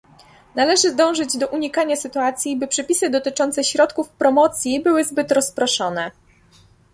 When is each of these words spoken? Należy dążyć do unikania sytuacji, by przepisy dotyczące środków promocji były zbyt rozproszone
Należy 0.55 0.95
dążyć 0.95 1.37
do 1.37 1.47
unikania 1.47 1.95
sytuacji, 1.95 2.57
by 2.57 2.67
przepisy 2.67 3.09
dotyczące 3.09 3.63
środków 3.63 4.09
promocji 4.09 4.79
były 4.79 5.03
zbyt 5.03 5.31
rozproszone 5.31 6.11